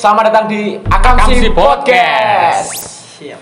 [0.00, 2.72] Selamat datang di Akamsi, Akamsi Podcast.
[2.72, 2.72] Podcast.
[3.20, 3.40] Siap.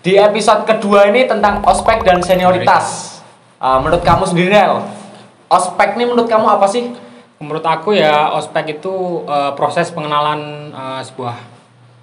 [0.00, 3.20] Di episode kedua ini tentang ospek dan senioritas.
[3.60, 4.80] Uh, menurut kamu sendiri, Nel,
[5.52, 6.88] ospek ini menurut kamu apa sih?
[7.36, 11.36] Menurut aku ya ospek itu eh, proses pengenalan eh, sebuah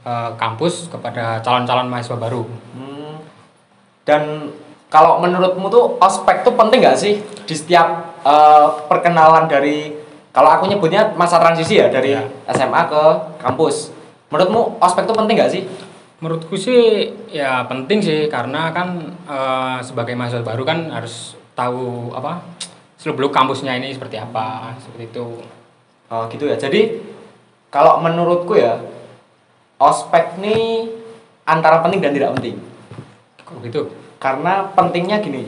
[0.06, 2.46] eh, kampus kepada calon-calon mahasiswa baru.
[2.46, 3.18] Hmm,
[4.06, 4.54] dan
[4.94, 7.18] kalau menurutmu tuh ospek tuh penting gak sih
[7.50, 10.05] di setiap uh, perkenalan dari
[10.36, 12.28] kalau aku nyebutnya masa transisi ya dari Ya.
[12.52, 13.04] SMA ke
[13.40, 13.96] kampus.
[14.28, 15.64] Menurutmu ospek tuh penting gak sih?
[16.20, 18.88] Menurutku sih ya penting sih karena kan
[19.24, 22.44] eh, sebagai mahasiswa baru kan harus tahu apa
[23.00, 25.40] seluk-beluk kampusnya ini seperti apa seperti itu.
[26.12, 26.60] Oh gitu ya.
[26.60, 27.00] Jadi
[27.72, 28.76] kalau menurutku ya
[29.78, 30.88] ospek ini
[31.44, 32.56] antara penting dan tidak penting.
[33.40, 33.82] Kok gitu?
[34.18, 35.46] Karena pentingnya gini,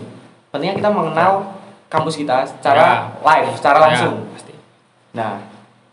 [0.47, 1.55] pentingnya kita mengenal
[1.87, 4.15] kampus kita secara live, secara Ya, langsung.
[4.29, 4.53] pasti.
[5.11, 5.39] Nah,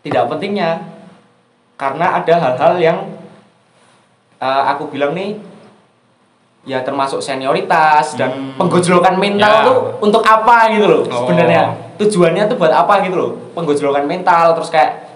[0.01, 0.83] tidak pentingnya
[1.75, 2.97] karena ada hal-hal yang
[4.35, 5.39] eh, aku bilang nih
[6.63, 8.57] ya termasuk senioritas dan Hmm.
[8.57, 9.63] penggojlokan mental Ya.
[9.63, 11.23] tuh untuk apa gitu loh Oh.
[11.23, 15.07] sebenarnya tujuannya tuh buat apa gitu loh penggojlokan mental terus kayak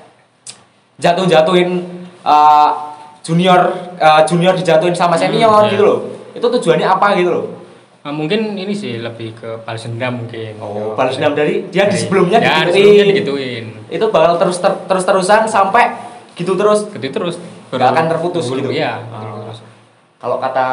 [0.97, 1.70] jatuh-jatuhin
[2.20, 2.70] eh,
[3.22, 3.59] junior
[3.97, 5.72] eh, junior dijatuhin sama senior Hmm, ya.
[5.73, 6.00] gitu loh
[6.31, 7.45] itu tujuannya apa gitu loh
[8.02, 10.55] mungkin ini sih lebih ke balas dendam mungkin.
[10.58, 12.73] oh balas dendam dari dia di sebelumnya ya, di digituin.
[12.73, 13.66] sebelumnya digituin.
[13.88, 15.83] itu bakal terus ter- terus terusan sampai
[16.33, 17.36] gitu terus Gitu terus.
[17.70, 18.72] Nggak akan terputus gitu?
[18.72, 19.45] Iya, Oh.
[19.45, 19.59] terus.
[20.17, 20.67] kalau kata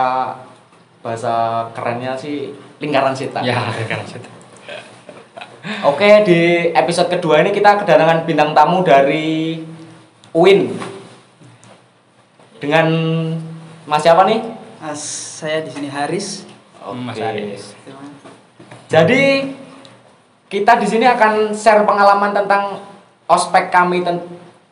[1.02, 1.34] bahasa
[1.70, 4.26] kerennya sih lingkaran setan Ya, kan situ.
[5.90, 6.38] oke di
[6.72, 9.60] episode kedua ini kita kedatangan bintang tamu dari
[10.30, 10.72] UIN
[12.56, 12.86] dengan
[13.84, 14.40] Mas siapa nih
[14.76, 15.02] Mas,
[15.36, 16.46] saya di sini Haris.
[16.92, 17.24] Mas Oke.
[17.24, 17.62] Aris.
[18.86, 19.22] Jadi
[20.46, 22.78] kita di sini akan share pengalaman tentang
[23.26, 24.22] ospek kami ten-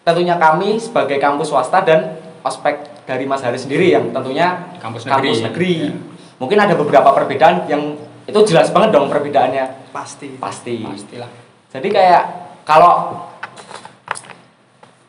[0.03, 5.31] tentunya kami sebagai kampus swasta dan ospek dari Mas Haris sendiri yang tentunya Kampus negeri.
[5.43, 5.73] negeri.
[5.83, 5.93] Ya.
[6.39, 10.39] Mungkin ada beberapa perbedaan yang itu jelas banget dong perbedaannya Pasti.
[10.39, 10.81] pasti.
[10.81, 11.29] Pastilah.
[11.69, 12.25] Jadi kayak
[12.63, 13.25] kalau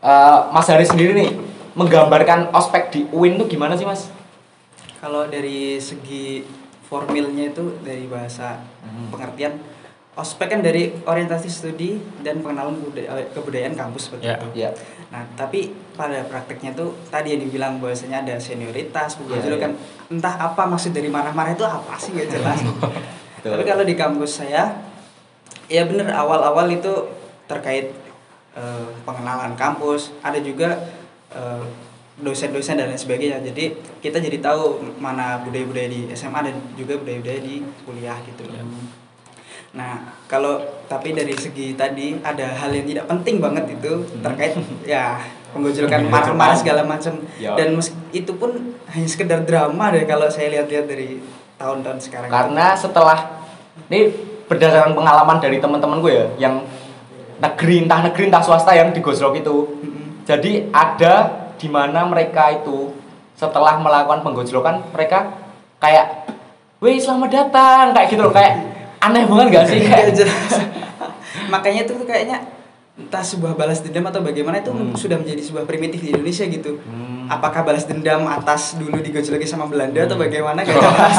[0.01, 1.29] eh, Mas Haris sendiri nih
[1.75, 4.07] menggambarkan ospek di UIN tuh gimana sih Mas?
[4.97, 6.41] Kalau dari segi
[6.85, 9.09] formilnya itu dari bahasa Hmm.
[9.09, 9.57] pengertian
[10.15, 14.35] ospek kan dari orientasi studi dan pengenalan budaya- kebudayaan kampus seperti Ya.
[14.37, 14.47] itu.
[14.55, 14.69] Ya.
[15.11, 19.75] Nah, tapi pada prakteknya tuh tadi yang dibilang bahwasanya ada senioritas, Iya, kan
[20.07, 22.59] entah apa maksud dari marah-marah itu apa sih nggak jelas.
[23.35, 23.59] Betul.
[23.59, 24.71] Tapi kalau di kampus saya,
[25.67, 27.11] ya bener awal-awal itu
[27.45, 27.91] terkait
[28.55, 30.79] eh, pengenalan kampus, ada juga
[31.35, 31.63] eh,
[32.15, 33.43] dosen-dosen dan lain sebagainya.
[33.43, 38.55] Jadi kita jadi tahu mana budaya-budaya di SMA dan juga budaya-budaya di kuliah gitu loh.
[38.55, 38.63] Ya.
[39.75, 39.93] Nah,
[40.31, 44.55] kalau tapi dari segi tadi ada hal yang tidak penting banget itu terkait
[44.87, 45.19] ya
[45.51, 47.55] penggojolkan marah-marah segala macam Ya.
[47.55, 47.75] dan
[48.11, 51.19] itu pun hanya sekedar drama deh kalau saya lihat-lihat dari
[51.59, 52.31] tahun-tahun sekarang.
[52.31, 53.43] Karena setelah
[53.91, 54.11] ini
[54.47, 56.55] berdasarkan pengalaman dari teman-teman gue ya yang
[57.43, 59.55] negeri entah negeri entah swasta yang digosok itu.
[59.83, 60.23] Mm-mm.
[60.23, 62.91] Jadi ada di mana mereka itu
[63.35, 65.31] setelah melakukan penggojlokan mereka
[65.77, 66.27] kayak
[66.79, 68.59] Wih selamat datang kayak gitu loh kayak
[68.99, 70.53] aneh banget gak sih kayak jelas.
[71.53, 72.43] Makanya itu tuh kayaknya
[72.95, 74.95] entah sebuah balas dendam atau bagaimana itu Hmm.
[74.95, 76.79] sudah menjadi sebuah primitif di Indonesia gitu.
[76.79, 77.27] Hmm.
[77.27, 80.25] Apakah balas dendam atas dulu digojloki sama Belanda atau Hmm.
[80.27, 81.17] bagaimana gak jelas.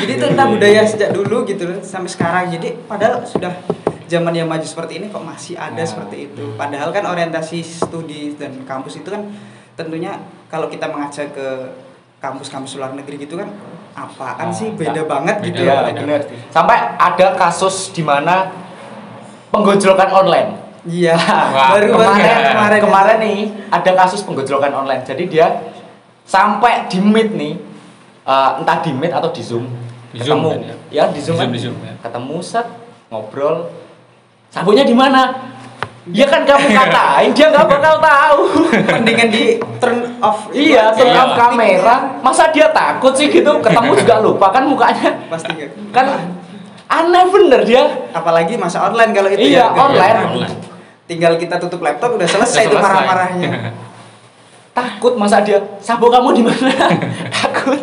[0.00, 2.44] Jadi itu entah budaya sejak dulu gitu sampai sekarang.
[2.50, 3.52] Jadi padahal sudah
[4.10, 5.86] zaman yang maju seperti ini kok masih ada Nah.
[5.86, 6.42] seperti itu.
[6.54, 9.30] Padahal kan orientasi studi dan kampus itu kan
[9.72, 11.46] tentunya kalau kita mengajak ke
[12.18, 13.48] kampus-kampus luar negeri gitu kan
[13.92, 14.92] apaan Oh, sih enggak.
[14.92, 15.90] beda banget Beda, gitu beda.
[15.96, 16.20] bener.
[16.48, 18.50] Sampai ada kasus di mana
[19.48, 20.50] penggojlokan online.
[20.80, 21.12] Iya,
[21.54, 23.38] Wah, baru kemarin kemarin, kemarin kemarin nih
[23.68, 25.02] ada kasus penggojlokan online.
[25.02, 25.60] Jadi dia
[26.24, 27.52] sampai di meet nih,
[28.24, 29.68] eh, entah di meet atau di zoom,
[30.10, 30.74] Di Zoom ketemu, kan ya?
[30.90, 31.48] ya di zoom, Di Zoom, kan?
[31.52, 31.94] di Zoom, ya.
[32.00, 32.66] ketemu set
[33.06, 33.56] ngobrol,
[34.50, 35.30] sabuknya di mana?
[36.10, 38.40] Ya kan kamu katain dia nggak bakal tahu.
[38.90, 39.42] mendingan di
[39.78, 40.96] turn off iya, aja.
[40.96, 41.20] turn Iya.
[41.20, 41.96] off kamera.
[42.18, 43.60] Masa dia takut sih gitu?
[43.60, 45.22] Ketemu juga lupa kan mukanya.
[45.28, 45.54] pasti.
[45.90, 46.06] Kan
[46.84, 47.84] aneh bener dia.
[48.10, 50.18] apalagi masa online kalau itu Iya, ya online.
[50.26, 50.56] online.
[51.06, 52.86] tinggal kita tutup laptop udah selesai Udah itu selesai.
[52.86, 53.50] marah-marahnya
[54.70, 56.70] Takut masa dia sabuk kamu di mana?
[57.36, 57.78] takut.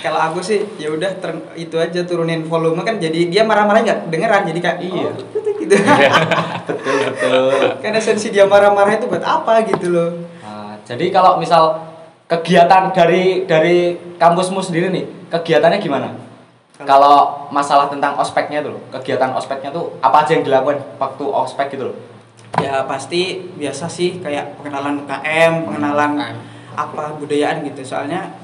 [0.00, 1.16] Kalau aku sih ya udah
[1.54, 5.10] itu aja turunin volume kan jadi dia marah-marah nggak dengeran jadi kayak Iya.
[5.12, 5.74] oh, gitu, gitu.
[6.68, 7.52] betul betul.
[7.84, 10.10] kan esensi dia marah-marah itu buat apa gitu loh
[10.40, 11.78] Nah, jadi kalau misal
[12.26, 16.08] kegiatan dari dari kampusmu sendiri nih, kegiatannya gimana?
[16.80, 21.76] Kalau masalah tentang ospeknya tuh, loh, kegiatan ospeknya tuh apa aja yang dilakukan waktu ospek
[21.76, 21.96] gitu loh?
[22.58, 26.36] ya pasti biasa sih kayak pengenalan KM pengenalan KM.
[26.74, 28.34] apa budayaan gitu soalnya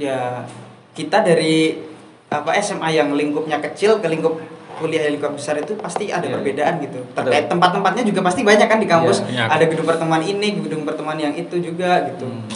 [0.00, 0.46] ya
[0.92, 1.80] kita dari
[2.28, 4.36] apa SMA yang lingkupnya kecil ke lingkup
[4.74, 6.32] kuliah yang lingkup besar itu pasti ada Iya.
[6.34, 9.48] perbedaan gitu terkait tempat-tempatnya juga pasti banyak kan di kampus banyak.
[9.48, 12.48] ada gedung pertemuan ini gedung pertemuan yang itu juga gitu Hmm.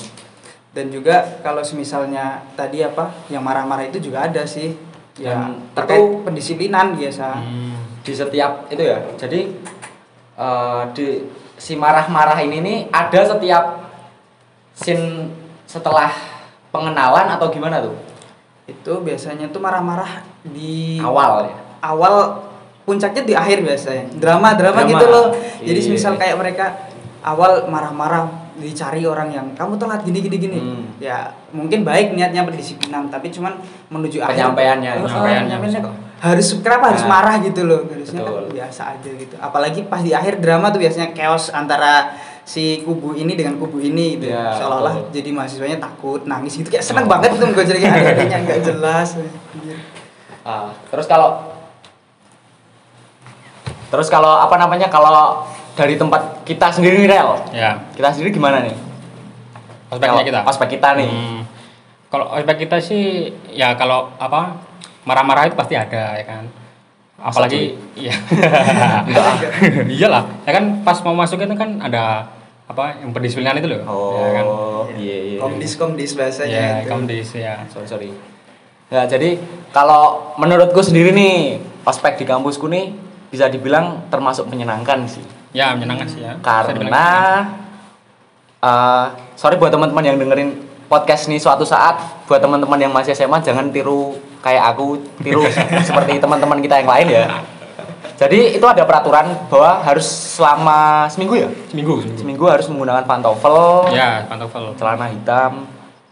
[0.72, 4.72] dan juga kalau semisalnya tadi apa yang marah-marah itu juga ada sih
[5.14, 7.76] ya terkait itu- pendisiplinan biasa Hmm.
[8.00, 9.40] di setiap itu ya jadi
[10.36, 11.06] eh, di
[11.54, 13.64] si marah-marah ini nih ada setiap
[14.74, 15.32] scene
[15.64, 16.12] setelah
[16.68, 17.96] pengenalan atau gimana tuh
[18.66, 22.42] itu biasanya tuh marah-marah di awal ya awal
[22.82, 24.90] puncaknya di akhir biasanya drama drama, Drama.
[24.90, 25.26] gitu loh
[25.60, 25.90] jadi Iya.
[25.92, 26.66] misal kayak mereka
[27.22, 28.26] awal marah-marah
[28.56, 30.82] dicari orang yang kamu telat gini gini gini Hmm.
[30.96, 31.18] ya
[31.50, 33.54] mungkin baik niatnya pendisiplinan tapi cuman
[33.86, 35.86] menuju akhir Penyampaiannya, eh, penyampaiannya penyampaiannya bisa.
[35.86, 37.10] kok harus kenapa harus Nah.
[37.12, 41.12] marah gitu loh harusnya kan biasa aja gitu apalagi pas di akhir drama tuh biasanya
[41.12, 42.16] chaos antara
[42.46, 45.12] si kubu ini dengan kubu ini gitu Ya, seolah-olah betul.
[45.12, 47.10] jadi mahasiswanya takut nangis gitu kayak seneng Oh.
[47.10, 49.08] banget tuh gue jadi kayak ada-adanya nggak jelas.
[50.40, 51.42] Ah, terus kalau
[53.86, 55.42] terus kalau apa namanya kalau
[55.74, 57.82] dari tempat kita sendiri nih rel Ya.
[57.92, 58.74] kita sendiri gimana nih
[59.86, 60.40] Ospeknya Kalau kita.
[60.44, 61.40] ospek kita nih Hmm.
[62.06, 63.02] Kalau ospek kita sih
[63.50, 64.54] ya kalau apa
[65.02, 66.46] marah-marah itu pasti ada ya kan.
[67.16, 68.14] Apalagi iya.
[69.88, 70.24] Iyalah.
[70.42, 72.26] Ya kan pas mau masuk itu kan ada
[72.66, 73.80] apa yang pendisiplinan itu loh.
[73.84, 74.44] oh Ya kan.
[74.96, 76.88] iya iya komdis komdis bahasanya Ya, itu.
[76.88, 77.54] komdis ya.
[77.68, 78.10] sorry sorry
[78.86, 79.38] ya jadi
[79.70, 82.90] kalau menurutku sendiri nih ospek di kampusku nih
[83.28, 86.36] bisa dibilang termasuk menyenangkan sih Ya menyenangkan sih ya.
[86.38, 87.06] Karena
[88.58, 89.04] eh
[89.34, 90.50] sorry buat teman-teman yang dengerin
[90.86, 95.42] podcast nih suatu saat buat teman-teman yang masih SMA jangan tiru kayak aku tiru
[95.86, 97.24] seperti teman-teman kita yang lain ya
[98.16, 102.18] jadi itu ada peraturan bahwa harus selama seminggu ya seminggu seminggu.
[102.18, 104.72] seminggu harus menggunakan pantofel Ya, pantofel.
[104.74, 105.68] celana hitam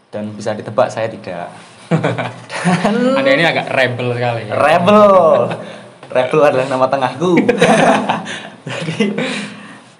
[0.09, 1.49] dan bisa ditebak saya tidak
[3.17, 4.49] Anda ini agak rebel sekali.
[4.49, 4.57] ya.
[4.57, 5.53] Rebel.
[6.09, 7.37] Rebel adalah nama tengahku.
[8.65, 9.13] Jadi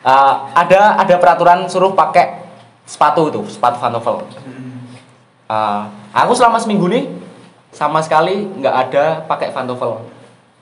[0.02, 2.42] uh, ada ada peraturan suruh pakai
[2.90, 4.26] sepatu itu, sepatu pantofel.
[5.46, 7.06] Uh, aku selama seminggu nih
[7.70, 10.02] sama sekali nggak ada pakai pantofel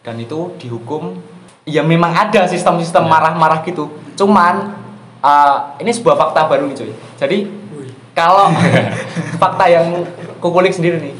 [0.03, 1.23] dan itu dihukum.
[1.63, 3.09] Ya memang ada sistem-sistem Ya.
[3.09, 3.87] marah-marah gitu.
[4.13, 4.75] Cuman
[5.19, 6.91] uh, ini sebuah fakta baru nih cuy.
[7.15, 7.37] Jadi
[8.11, 8.51] kalau
[9.41, 10.03] fakta yang
[10.37, 11.15] kukulik sendiri nih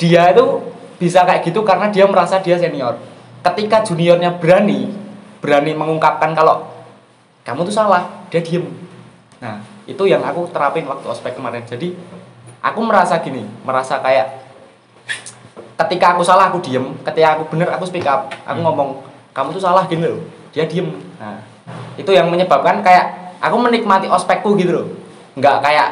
[0.00, 0.62] dia itu
[0.96, 2.96] bisa kayak gitu karena dia merasa dia senior
[3.42, 4.88] ketika juniornya berani
[5.40, 6.64] berani mengungkapkan kalau
[7.42, 8.64] kamu tuh salah dia diem
[9.36, 11.92] nah itu yang aku terapin waktu ospek kemarin jadi
[12.60, 14.40] aku merasa gini merasa kayak
[15.76, 18.64] ketika aku salah aku diem ketika aku bener aku speak up aku Hmm.
[18.64, 18.88] ngomong
[19.40, 20.20] kamu tuh salah gini loh.
[20.52, 20.92] Dia diem.
[21.16, 21.40] Nah
[21.96, 24.86] itu yang menyebabkan kayak aku menikmati ospekku gitu loh.
[25.34, 25.88] Nggak kayak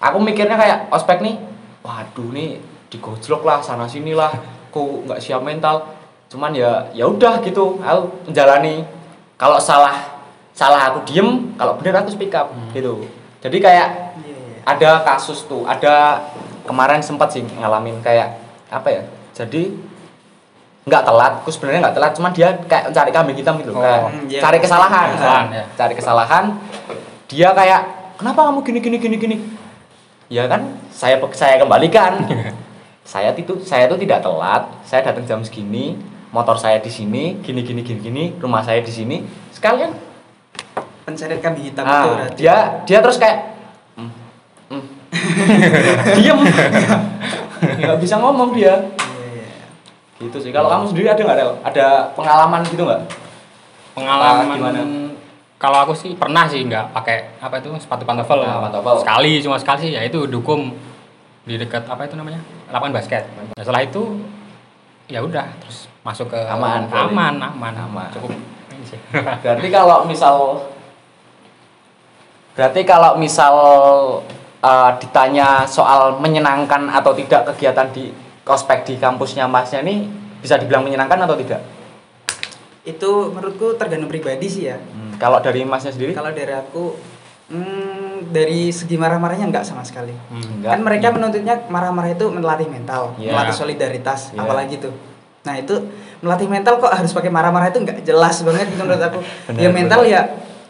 [0.00, 1.36] aku mikirnya kayak ospek nih
[1.84, 2.56] waduh nih
[2.88, 4.32] digojlok lah sana sini lah
[4.72, 5.84] kok nggak siap mental.
[6.32, 8.88] Cuman ya ya udah gitu aku menjalani.
[9.36, 10.16] Kalau salah
[10.50, 12.72] salah aku diem kalau bener aku speak up Hmm.
[12.72, 13.04] gitu.
[13.38, 13.88] Jadi kayak
[14.18, 14.58] Iya, iya.
[14.66, 16.26] ada kasus tuh ada
[16.66, 18.34] kemarin sempat sih ngalamin kayak
[18.68, 19.02] apa ya
[19.32, 19.72] jadi
[20.88, 24.08] nggak telat aku sebenarnya nggak telat cuman dia kayak cari kambing hitam gitu Oh.
[24.08, 24.40] Hmm, iya.
[24.40, 25.64] cari kesalahan Kesalahan, ya.
[25.76, 26.44] cari kesalahan
[27.28, 27.80] dia kayak
[28.16, 29.36] kenapa kamu gini gini gini gini
[30.32, 32.24] ya kan saya saya kembalikan
[33.12, 35.96] saya itu saya itu tidak telat saya datang jam segini
[36.28, 39.92] motor saya di sini gini gini gini gini rumah saya di sini sekalian
[41.08, 42.36] pencarian kambing hitam itu ah, berarti.
[42.36, 43.38] dia dia terus kayak
[43.96, 44.12] "Hmm,
[44.68, 44.82] hmm."
[46.20, 46.38] diem
[47.58, 48.74] nggak bisa ngomong dia.
[50.18, 51.52] Gitu sih kalau kamu sendiri ada nggak Rel?
[51.62, 51.86] ada
[52.18, 53.02] pengalaman gitu nggak
[53.98, 54.80] Pengalaman Ah, gimana?
[55.58, 58.46] Kalau aku sih pernah sih nggak pakai apa itu sepatu pantofel.
[58.46, 59.02] Nah, pantofel.
[59.02, 60.70] Sekali cuma sekali sih ya itu dukung
[61.42, 62.38] di dekat apa itu namanya
[62.70, 63.26] lapangan basket.
[63.34, 64.22] Nah, setelah itu
[65.10, 68.08] ya udah terus masuk ke Aman, aman aman Aman.
[68.14, 68.30] cukup
[68.70, 69.00] ini sih.
[69.42, 70.62] berarti kalau misal
[72.54, 73.54] berarti kalau misal
[74.62, 78.14] eh, ditanya soal menyenangkan atau tidak kegiatan di
[78.48, 81.60] kospek di kampusnya masnya ini bisa dibilang menyenangkan atau tidak
[82.82, 86.96] itu menurutku tergantung pribadi sih ya Hmm, kalau dari masnya sendiri kalau dari aku
[87.48, 90.40] hmm, dari segi marah-marahnya enggak sama sekali Hmm.
[90.58, 90.70] Enggak.
[90.70, 93.30] kan mereka menuntutnya marah-marah itu melatih mental Iya.
[93.30, 94.40] melatih solidaritas Iya.
[94.40, 94.94] apalagi tuh
[95.38, 95.74] nah itu
[96.18, 99.68] melatih mental kok harus pakai marah-marah itu nggak jelas banget gitu menurut aku Benar, ya
[99.70, 100.10] mental benar.
[100.10, 100.20] ya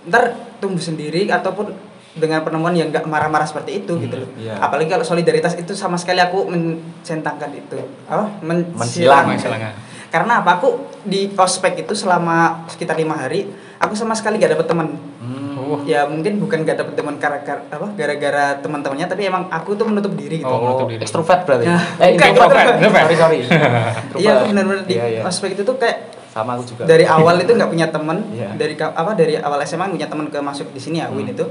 [0.05, 0.23] ntar
[0.59, 1.71] tumbuh sendiri ataupun
[2.19, 4.59] dengan penemuan yang nggak marah-marah seperti itu gitu loh iya.
[4.59, 9.27] apalagi kalau solidaritas itu sama sekali aku mencentangkan itu apa Men- Mensilang.
[9.27, 9.73] Mensilang, ya.
[10.09, 10.69] karena apa aku
[11.03, 13.47] di ospek itu selama sekitar lima hari
[13.77, 15.59] aku sama sekali gak dapet teman Hmm.
[15.61, 15.79] Oh.
[15.85, 20.15] ya mungkin bukan gak dapet teman gara-gara apa gara-gara teman-temannya tapi emang aku tuh menutup
[20.15, 21.03] diri gitu Oh, menutup diri.
[21.03, 21.67] ekstrovert berarti.
[21.67, 22.67] Ya, eh, bukan, introvert.
[22.73, 23.05] Introvert.
[23.05, 23.39] Sorry, sorry.
[24.23, 25.21] iya aku benar-benar di Iya, iya.
[25.23, 25.97] ospek itu tuh kayak
[26.29, 26.83] Sama aku juga.
[26.87, 28.49] dari awal itu nggak punya temen Iya.
[28.55, 31.35] dari apa dari awal SMA punya temen ke masuk di sini ya Win Hmm.
[31.35, 31.45] itu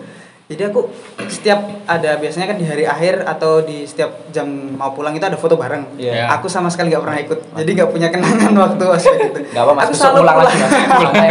[0.47, 0.87] jadi aku
[1.27, 5.35] setiap ada biasanya kan di hari akhir atau di setiap jam mau pulang itu ada
[5.35, 6.31] foto bareng Iya.
[6.31, 9.71] aku sama sekali nggak pernah ikut jadi nggak punya kenangan waktu ospek itu Gak apa
[9.73, 10.47] mas, aku selalu pulang pulang.
[10.47, 10.73] lagi mas.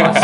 [0.03, 0.21] Mas.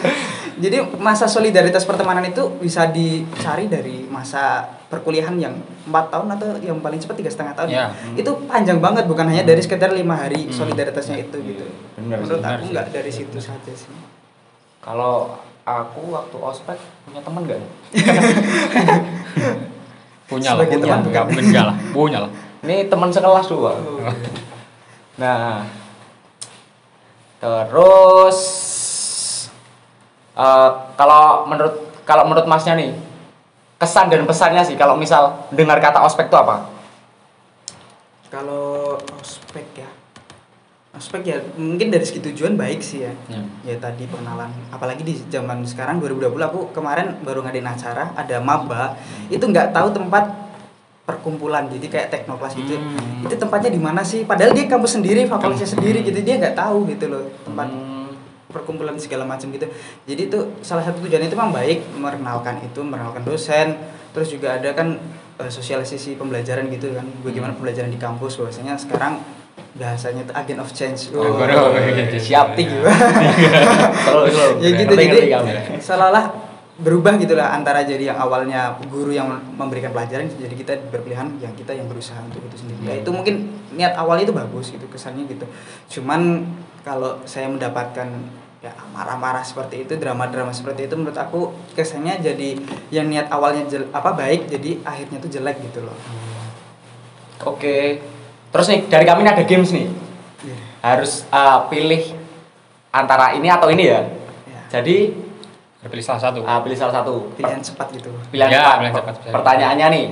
[0.62, 6.78] jadi masa solidaritas pertemanan itu bisa dicari dari masa perkuliahan yang empat tahun atau yang
[6.78, 7.84] paling cepat tiga setengah tahun Iya.
[8.14, 12.40] itu panjang banget bukan hanya dari sekedar lima hari solidaritasnya itu gitu Bener sih, menurut
[12.40, 12.70] bener aku sih.
[12.70, 13.92] nggak dari situ saja sih
[14.78, 17.58] Kalau aku waktu ospek punya teman gak?
[20.32, 20.84] Punya lah, Sebagai punya.
[20.88, 22.30] teman Enggak enggak lah, punya lah.
[22.64, 23.76] Ini teman sekelas dua.
[23.76, 24.00] Oh.
[25.20, 25.68] Nah,
[27.36, 28.38] terus
[30.32, 31.74] eh, kalau menurut
[32.08, 32.96] kalau menurut masnya nih
[33.76, 36.64] kesan dan pesannya sih kalau misal dengar kata ospek itu apa?
[38.32, 39.90] Kalau ospek ya,
[40.92, 43.12] ospek ya mungkin dari segi tujuan baik sih ya.
[43.32, 43.40] Ya.
[43.64, 49.00] Ya tadi pengenalan, apalagi di zaman sekarang 2020 aku kemarin baru ngadain acara ada maba.
[49.32, 50.28] Itu nggak tahu tempat
[51.02, 52.78] perkumpulan jadi kayak teknoklas gitu.
[52.78, 53.26] Hmm.
[53.26, 54.28] itu tempatnya di mana sih?
[54.28, 56.20] Padahal dia kampus sendiri fakultasnya sendiri gitu.
[56.20, 58.12] Dia nggak tahu gitu loh tempat Hmm,
[58.52, 59.64] perkumpulan segala macam gitu.
[60.04, 63.80] Jadi itu salah satu tujuannya itu memang baik mengenalkan itu mengenalkan dosen.
[64.12, 65.00] Terus juga ada kan
[65.40, 68.36] eh, sosialisasi pembelajaran gitu kan bagaimana pembelajaran di kampus.
[68.36, 69.24] Bahwasanya sekarang
[69.72, 72.16] bahasanya itu agent of change Oh, Oh, baru- gitu.
[72.22, 74.34] siap tinggi terus.
[74.62, 75.50] ya gitu jadi kami.
[75.78, 76.24] seolah-olah
[76.74, 81.72] berubah gitulah antara jadi yang awalnya guru yang memberikan pelajaran jadi kita berpilihan yang kita
[81.72, 83.34] yang berusaha untuk itu sendiri ya itu mungkin
[83.70, 85.46] niat awalnya itu bagus gitu kesannya gitu
[85.90, 86.42] cuman
[86.80, 88.08] kalau saya mendapatkan
[88.58, 92.58] ya marah-marah seperti itu drama-drama seperti itu menurut aku kesannya jadi
[92.90, 95.96] yang niat awalnya jel- apa baik jadi akhirnya tuh jelek gitu loh
[97.42, 97.98] Oke.
[98.52, 99.86] Terus nih dari kami ini ada games nih.
[100.42, 100.56] Iya.
[100.80, 102.02] Harus eh, pilih
[102.90, 104.00] antara ini atau ini ya.
[104.44, 105.24] Ya, Jadi
[105.82, 106.38] Pilih salah satu.
[106.42, 107.34] ah, pilih salah satu.
[107.34, 108.76] pilihan cepat gitu Pilihan Ya, cepat.
[108.78, 109.32] pilihan cepat, bisa.
[109.32, 110.06] Pertanyaannya nih.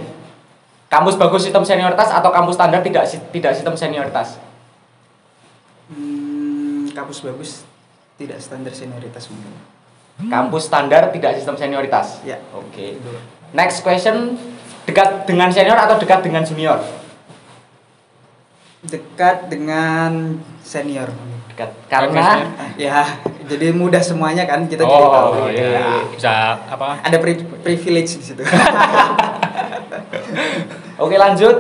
[0.88, 4.42] Kampus bagus sistem senioritas atau kampus standar tidak si- tidak sistem senioritas?
[5.88, 7.50] hmm, kampus bagus
[8.14, 9.54] tidak standar senioritas mungkin
[10.20, 12.20] Kampus standar tidak sistem senioritas.
[12.20, 12.94] ya Oke.
[12.94, 13.12] itu.
[13.50, 14.37] Next question,
[14.85, 16.76] dekat dengan senior atau dekat dengan junior?
[18.87, 21.12] Dekat dengan senior
[21.50, 21.70] Dekat.
[21.92, 22.46] Karena
[22.80, 23.04] ya
[23.44, 25.60] jadi mudah semuanya kan kita jadi tahu oh, gitu.
[25.60, 26.08] iya.
[26.08, 27.02] Bisa apa?
[27.04, 28.42] ada pri- privilege di situ
[31.02, 31.56] Oke, lanjut.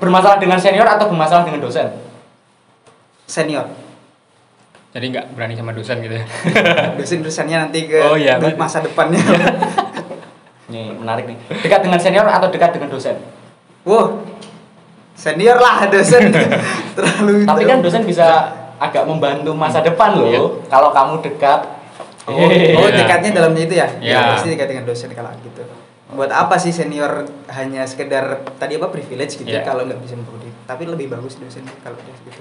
[0.00, 1.92] Bermasalah dengan senior atau bermasalah dengan dosen?
[3.30, 3.70] senior
[4.90, 6.26] Jadi nggak berani sama dosen gitu ya.
[6.98, 9.22] dosen dosennya nanti ke Oh, iya, masa depannya
[10.74, 11.38] Nih, menarik nih.
[11.62, 13.14] Dekat dengan senior atau dekat dengan dosen?
[13.86, 14.29] wow
[15.20, 16.32] senior lah dosen
[16.96, 20.24] terlalu Tapi kan dosen bisa agak membantu masa depan loh.
[20.24, 20.40] Iya.
[20.72, 21.60] Kalau kamu dekat
[22.24, 22.48] oh, oh
[22.88, 22.96] Iya.
[22.96, 24.20] dekatnya dalamnya itu ya Iya.
[24.32, 25.60] pasti dekat dengan dosen kalau gitu
[26.10, 29.62] buat apa sih senior hanya sekedar tadi apa privilege gitu Iya.
[29.62, 32.40] kalau nggak bisa memproduksi tapi lebih bagus dosen kalau dia gitu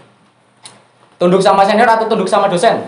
[1.20, 2.80] Tunduk sama senior atau tunduk sama dosen?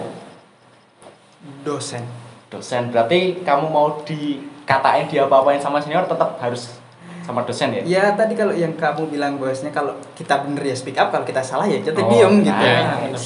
[1.62, 2.04] dosen
[2.48, 2.92] Dosen.
[2.92, 6.81] Berarti kamu mau dikatain dia apa-apain sama senior tetap harus
[7.22, 7.82] sama dosen ya?
[7.84, 11.40] Ya tadi kalau yang kamu bilang bahwasanya kalau kita bener ya speak up, kalau kita
[11.40, 12.52] salah ya kita Oh, diem gitu.
[12.52, 13.20] nah, Nah.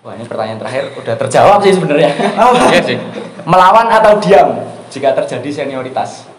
[0.00, 2.10] Wah, ini pertanyaan terakhir udah terjawab sih sebenarnya.
[2.38, 2.98] Oh, Iya sih.
[3.42, 4.48] Melawan atau diam
[4.88, 6.30] jika terjadi senioritas?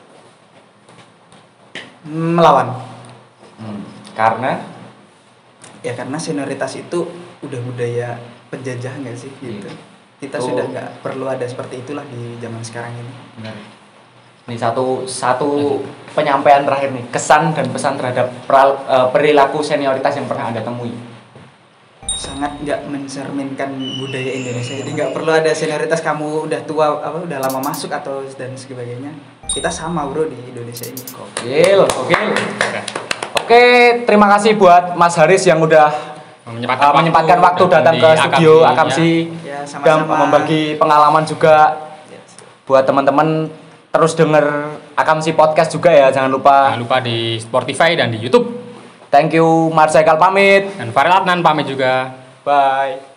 [2.03, 2.71] melawan.
[3.57, 4.63] Hmm, Karena
[5.81, 6.99] Ya karena senioritas itu
[7.39, 8.15] udah budaya
[8.47, 9.67] penjajah nggak sih gitu.
[10.17, 10.47] Kita Oh.
[10.47, 13.13] sudah nggak perlu ada seperti itulah di zaman sekarang ini.
[13.37, 13.55] Benar.
[14.47, 15.83] Ini satu satu
[16.15, 20.95] penyampaian terakhir nih, kesan dan pesan terhadap peral- eh, perilaku senioritas yang pernah Anda temui.
[22.07, 24.79] Sangat nggak mencerminkan budaya Indonesia.
[24.79, 29.11] Jadi nggak perlu ada senioritas kamu udah tua apa udah lama masuk atau dan sebagainya.
[29.45, 31.03] Kita sama bro di Indonesia ini.
[31.03, 32.27] Gokil, gokil.
[32.31, 32.81] Oke.
[33.37, 33.63] Oke,
[34.07, 35.91] terima kasih buat Mas Haris yang udah
[36.47, 39.11] Menyempatkan, uh, menyempatkan waktu datang ke di studio Akamsi, Akamsi
[39.43, 40.15] Ya, dan sama-sama.
[40.23, 41.75] membagi pengalaman juga
[42.07, 42.19] Ya.
[42.63, 43.51] buat teman-teman
[43.97, 44.45] terus denger
[44.97, 46.69] Akamsi podcast juga ya, jangan lupa.
[46.73, 48.49] Jangan lupa di Spotify dan di YouTube.
[49.09, 50.69] Thank you, Marsaikal pamit.
[50.77, 52.13] Dan Farel Adnan pamit juga.
[52.45, 53.16] Bye.